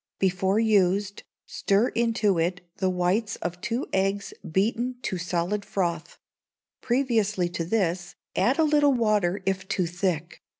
Before 0.17 0.57
used, 0.59 1.21
stir 1.45 1.89
into 1.89 2.39
it 2.39 2.61
the 2.77 2.89
whites 2.89 3.35
of 3.35 3.61
two 3.61 3.85
eggs 3.93 4.33
beaten 4.51 4.95
to 5.03 5.19
solid 5.19 5.63
froth; 5.63 6.17
previously 6.81 7.47
to 7.49 7.63
this, 7.63 8.15
add 8.35 8.57
a 8.57 8.63
little 8.63 8.93
water 8.95 9.43
if 9.45 9.67
too 9.67 9.85
thick. 9.85 10.41